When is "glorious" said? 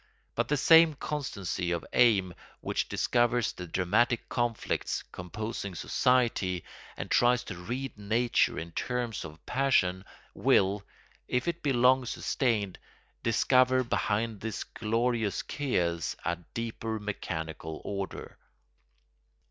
14.63-15.43